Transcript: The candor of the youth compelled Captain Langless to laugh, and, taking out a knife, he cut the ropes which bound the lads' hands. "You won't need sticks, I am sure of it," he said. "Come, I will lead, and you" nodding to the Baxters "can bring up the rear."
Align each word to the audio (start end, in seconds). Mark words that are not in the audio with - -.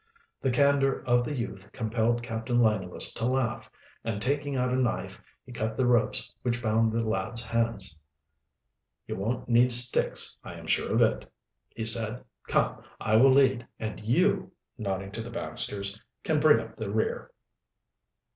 The 0.41 0.49
candor 0.49 1.03
of 1.03 1.25
the 1.25 1.35
youth 1.37 1.71
compelled 1.73 2.23
Captain 2.23 2.59
Langless 2.59 3.13
to 3.13 3.25
laugh, 3.27 3.69
and, 4.03 4.19
taking 4.19 4.55
out 4.55 4.73
a 4.73 4.75
knife, 4.75 5.21
he 5.45 5.51
cut 5.51 5.77
the 5.77 5.85
ropes 5.85 6.33
which 6.41 6.59
bound 6.59 6.91
the 6.91 7.03
lads' 7.07 7.45
hands. 7.45 7.95
"You 9.05 9.15
won't 9.17 9.47
need 9.47 9.71
sticks, 9.71 10.37
I 10.43 10.55
am 10.55 10.65
sure 10.65 10.91
of 10.91 11.01
it," 11.01 11.31
he 11.75 11.85
said. 11.85 12.23
"Come, 12.47 12.81
I 12.99 13.15
will 13.15 13.29
lead, 13.29 13.67
and 13.79 13.99
you" 13.99 14.51
nodding 14.75 15.11
to 15.11 15.21
the 15.21 15.29
Baxters 15.29 16.01
"can 16.23 16.39
bring 16.39 16.59
up 16.59 16.75
the 16.77 16.89
rear." 16.91 17.29